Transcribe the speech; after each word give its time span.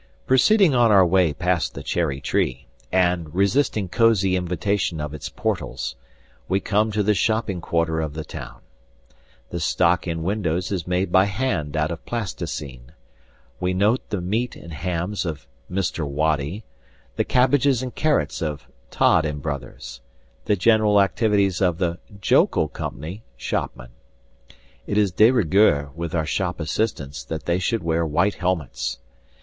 Proceeding 0.25 0.73
on 0.73 0.91
our 0.91 1.05
way 1.05 1.31
past 1.31 1.75
the 1.75 1.83
Cherry 1.83 2.19
Tree, 2.19 2.65
and 2.91 3.35
resisting 3.35 3.87
cosy 3.87 4.35
invitation 4.35 4.99
of 4.99 5.13
its 5.13 5.29
portals, 5.29 5.95
we 6.49 6.59
come 6.59 6.91
to 6.91 7.03
the 7.03 7.13
shopping 7.13 7.61
quarter 7.61 8.01
of 8.01 8.15
the 8.15 8.23
town. 8.23 8.61
The 9.51 9.59
stock 9.59 10.07
in 10.07 10.23
windows 10.23 10.71
is 10.71 10.87
made 10.87 11.11
by 11.11 11.25
hand 11.25 11.77
out 11.77 11.91
of 11.91 12.03
plasticine. 12.03 12.93
We 13.59 13.75
note 13.75 14.01
the 14.09 14.21
meat 14.21 14.55
and 14.55 14.73
hams 14.73 15.23
of 15.23 15.45
"Mr. 15.71 16.03
Woddy," 16.09 16.63
the 17.15 17.23
cabbages 17.23 17.83
and 17.83 17.93
carrots 17.93 18.41
of 18.41 18.65
"Tod 18.89 19.25
& 19.41 19.41
Brothers," 19.43 20.01
the 20.45 20.55
general 20.55 20.99
activities 20.99 21.61
of 21.61 21.77
the 21.77 21.99
"Jokil 22.19 22.69
Co." 22.73 23.19
shopmen. 23.37 23.89
It 24.87 24.97
is 24.97 25.11
de 25.11 25.29
rigueur 25.29 25.91
with 25.93 26.15
our 26.15 26.25
shop 26.25 26.59
assistants 26.59 27.23
that 27.25 27.45
they 27.45 27.59
should 27.59 27.83
wear 27.83 28.03
white 28.03 28.33
helmets. 28.41 28.97